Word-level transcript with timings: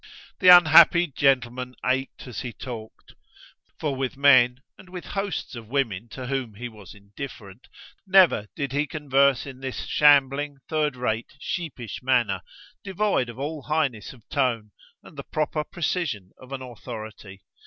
The 0.39 0.47
unhappy 0.47 1.05
gentleman 1.05 1.75
ached 1.85 2.25
as 2.25 2.39
he 2.39 2.53
talked: 2.53 3.13
for 3.79 3.95
with 3.95 4.17
men 4.17 4.63
and 4.75 4.89
with 4.89 5.05
hosts 5.05 5.53
of 5.53 5.67
women 5.67 6.09
to 6.09 6.25
whom 6.25 6.55
he 6.55 6.67
was 6.69 6.95
indifferent, 6.95 7.67
never 8.07 8.47
did 8.55 8.71
he 8.71 8.87
converse 8.87 9.45
in 9.45 9.59
this 9.59 9.85
shambling, 9.85 10.57
third 10.67 10.95
rate, 10.95 11.33
sheepish 11.39 12.01
manner, 12.01 12.41
devoid 12.83 13.29
of 13.29 13.37
all 13.37 13.61
highness 13.61 14.11
of 14.11 14.27
tone 14.29 14.71
and 15.03 15.17
the 15.19 15.23
proper 15.23 15.63
precision 15.63 16.31
of 16.39 16.51
an 16.51 16.63
authority. 16.63 17.43